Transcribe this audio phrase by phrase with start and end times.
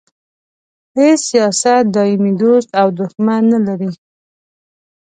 [0.97, 3.91] هیڅ سیاست دایمي دوست او دوښمن نه لري.